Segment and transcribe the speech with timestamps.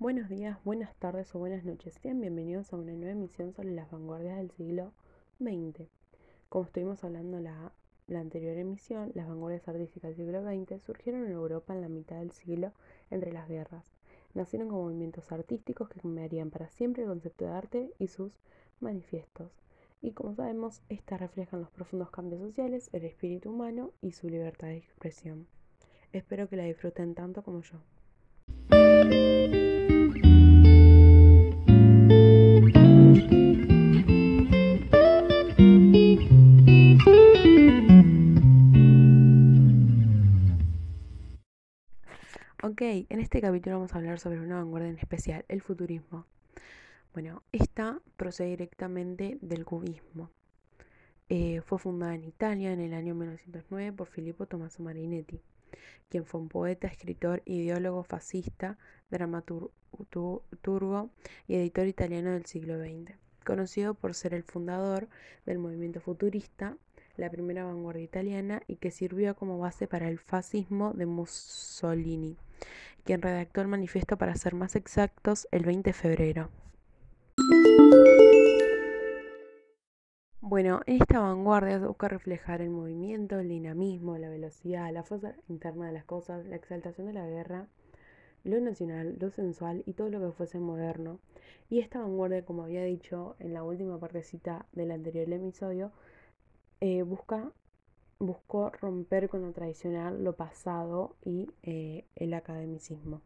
[0.00, 1.94] Buenos días, buenas tardes o buenas noches.
[2.02, 4.92] Sean bienvenidos a una nueva emisión sobre las vanguardias del siglo
[5.38, 5.86] XX.
[6.48, 7.72] Como estuvimos hablando la,
[8.08, 12.16] la anterior emisión, las vanguardias artísticas del siglo XX surgieron en Europa en la mitad
[12.16, 12.72] del siglo
[13.12, 13.84] entre las guerras.
[14.34, 18.40] Nacieron como movimientos artísticos que cambiarían para siempre el concepto de arte y sus
[18.80, 19.52] manifiestos.
[20.02, 24.68] Y como sabemos, estas reflejan los profundos cambios sociales, el espíritu humano y su libertad
[24.68, 25.46] de expresión.
[26.12, 27.78] Espero que la disfruten tanto como yo.
[42.74, 46.26] Ok, en este capítulo vamos a hablar sobre una vanguardia en especial, el futurismo.
[47.12, 50.28] Bueno, esta procede directamente del cubismo.
[51.28, 55.40] Eh, fue fundada en Italia en el año 1909 por Filippo Tommaso Marinetti,
[56.08, 58.76] quien fue un poeta, escritor, ideólogo fascista,
[59.08, 59.70] dramaturgo
[61.46, 65.08] y editor italiano del siglo XX, conocido por ser el fundador
[65.46, 66.76] del movimiento futurista,
[67.16, 72.36] la primera vanguardia italiana y que sirvió como base para el fascismo de Mussolini
[73.04, 76.48] quien redactó el manifiesto para ser más exactos el 20 de febrero.
[80.40, 85.86] Bueno, en esta vanguardia busca reflejar el movimiento, el dinamismo, la velocidad, la fuerza interna
[85.86, 87.66] de las cosas, la exaltación de la guerra,
[88.44, 91.18] lo nacional, lo sensual y todo lo que fuese moderno.
[91.70, 95.92] Y esta vanguardia, como había dicho en la última partecita del anterior episodio,
[96.86, 97.50] eh, busca
[98.18, 103.22] buscó romper con lo tradicional, lo pasado y eh, el academicismo.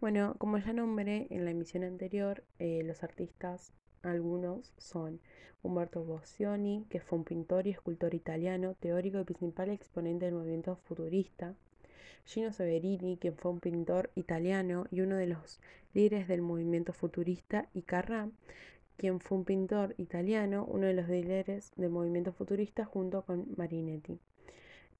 [0.00, 5.20] Bueno, como ya nombré en la emisión anterior, eh, los artistas, algunos son
[5.62, 10.74] Umberto Boccioni, que fue un pintor y escultor italiano, teórico y principal exponente del movimiento
[10.74, 11.54] futurista,
[12.24, 15.60] Gino Severini, quien fue un pintor italiano y uno de los
[15.94, 18.32] líderes del movimiento futurista, y Carrà,
[18.98, 24.18] quien fue un pintor italiano, uno de los líderes del movimiento futurista junto con Marinetti.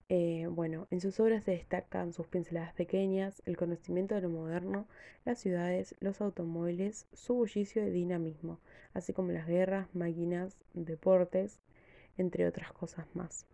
[0.09, 4.87] Eh, bueno, en sus obras se destacan sus pinceladas pequeñas, el conocimiento de lo moderno,
[5.27, 8.61] las ciudades, los automóviles, su bullicio y dinamismo,
[8.95, 11.59] así como las guerras, máquinas, deportes,
[12.17, 13.47] entre otras cosas más.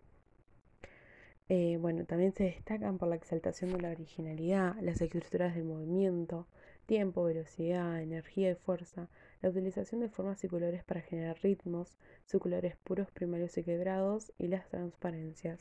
[1.49, 6.47] Eh, bueno, también se destacan por la exaltación de la originalidad, las estructuras del movimiento,
[6.87, 9.09] tiempo, velocidad, energía y fuerza,
[9.44, 14.32] la utilización de formas y colores para generar ritmos, sus colores puros, primarios y quebrados
[14.38, 15.60] y las transparencias.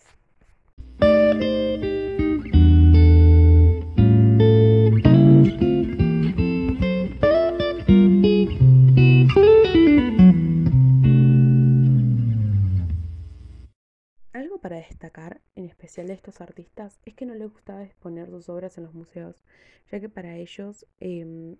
[14.31, 18.47] Algo para destacar, en especial de estos artistas, es que no les gustaba exponer sus
[18.47, 19.44] obras en los museos,
[19.91, 21.57] ya que para ellos em,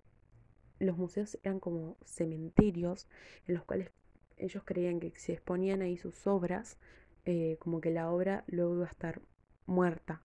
[0.78, 3.08] los museos eran como cementerios
[3.46, 3.90] en los cuales
[4.36, 6.78] ellos creían que si exponían ahí sus obras,
[7.24, 9.20] eh, como que la obra luego iba a estar
[9.66, 10.22] muerta.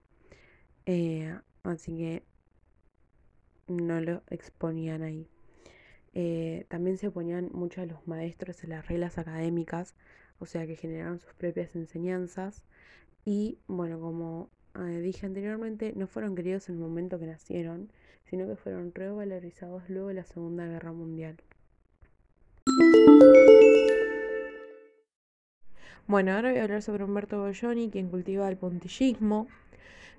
[0.86, 2.24] Eh, así que
[3.68, 5.30] no lo exponían ahí.
[6.14, 9.96] Eh, también se oponían mucho a los maestros en las reglas académicas,
[10.40, 12.66] o sea que generaron sus propias enseñanzas
[13.26, 14.50] y bueno, como
[14.86, 17.92] dije anteriormente, no fueron queridos en el momento que nacieron,
[18.24, 21.38] sino que fueron revalorizados luego de la Segunda Guerra Mundial.
[26.08, 29.48] Bueno, ahora voy a hablar sobre Humberto Bolloni, quien cultiva el puntillismo,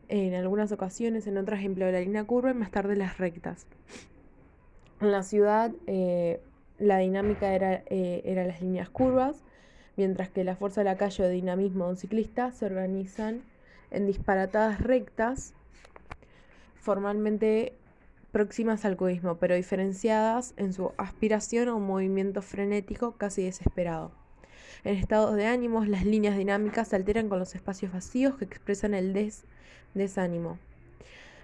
[0.09, 3.67] en algunas ocasiones, en otras empleo la línea curva y más tarde las rectas.
[5.01, 6.41] En la ciudad eh,
[6.79, 9.43] la dinámica era, eh, era las líneas curvas,
[9.97, 13.43] mientras que la fuerza de la calle o dinamismo de un ciclista se organizan
[13.91, 15.55] en disparatadas rectas,
[16.77, 17.75] formalmente
[18.33, 24.13] próximas al cubismo, pero diferenciadas en su aspiración a un movimiento frenético casi desesperado.
[24.85, 28.95] En estados de ánimos, las líneas dinámicas se alteran con los espacios vacíos que expresan
[28.95, 29.13] el
[29.95, 30.59] desánimo.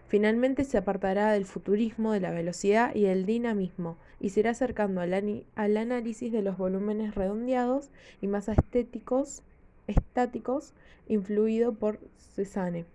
[0.08, 5.00] Finalmente se apartará del futurismo, de la velocidad y del dinamismo, y se irá acercando
[5.00, 7.90] al, al análisis de los volúmenes redondeados
[8.22, 9.42] y más estéticos,
[9.86, 10.74] estáticos,
[11.08, 12.86] influido por Cézanne.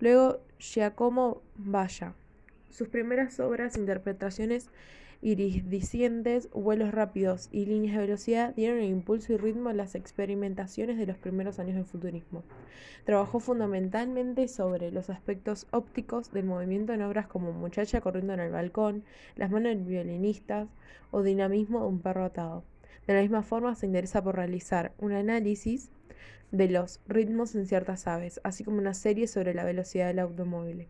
[0.00, 2.14] Luego Giacomo Valla,
[2.70, 4.70] sus primeras obras, interpretaciones
[5.22, 10.98] iridiscentes, vuelos rápidos y líneas de velocidad dieron el impulso y ritmo a las experimentaciones
[10.98, 12.44] de los primeros años del futurismo.
[13.04, 18.52] Trabajó fundamentalmente sobre los aspectos ópticos del movimiento en obras como Muchacha corriendo en el
[18.52, 19.04] balcón,
[19.36, 20.68] Las manos del violinista
[21.10, 22.64] o Dinamismo de un perro atado.
[23.06, 25.90] De la misma forma se interesa por realizar un análisis
[26.52, 30.88] de los ritmos en ciertas aves, así como una serie sobre la velocidad del automóvil.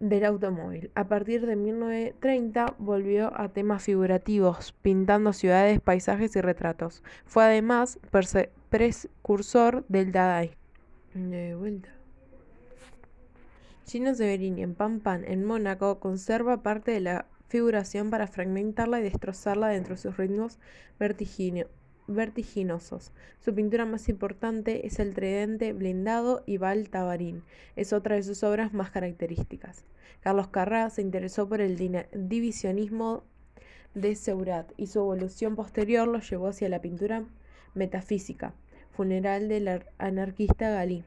[0.00, 0.90] del automóvil.
[0.94, 7.02] A partir de 1930 volvió a temas figurativos, pintando ciudades, paisajes y retratos.
[7.24, 7.98] Fue además
[8.68, 10.56] precursor del Dadaísmo.
[11.14, 11.88] De vuelta.
[13.86, 19.02] Gino Severini en Pan Pan, en Mónaco, conserva parte de la figuración para fragmentarla y
[19.02, 20.58] destrozarla dentro de sus ritmos
[20.98, 21.81] vertiginosos.
[23.40, 27.42] Su pintura más importante es el Tridente Blindado y Val Tabarín.
[27.76, 29.84] Es otra de sus obras más características.
[30.20, 31.76] Carlos Carrá se interesó por el
[32.12, 33.24] divisionismo
[33.94, 37.24] de Seurat y su evolución posterior lo llevó hacia la pintura
[37.74, 38.54] metafísica,
[38.92, 41.04] funeral del anarquista Galí.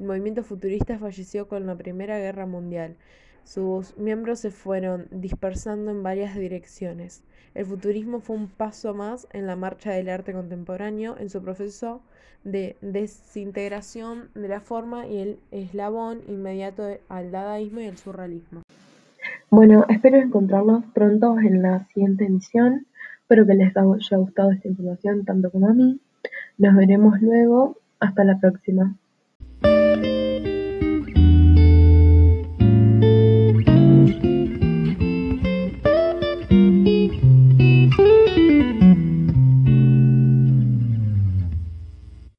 [0.00, 2.96] El movimiento futurista falleció con la Primera Guerra Mundial.
[3.44, 7.22] Sus miembros se fueron dispersando en varias direcciones.
[7.54, 12.00] El futurismo fue un paso más en la marcha del arte contemporáneo en su proceso
[12.44, 18.62] de desintegración de la forma y el eslabón inmediato al dadaísmo y el surrealismo.
[19.50, 22.86] Bueno, espero encontrarnos pronto en la siguiente emisión.
[23.20, 26.00] Espero que les haya gustado esta información tanto como a mí.
[26.58, 27.76] Nos veremos luego.
[28.00, 28.96] Hasta la próxima.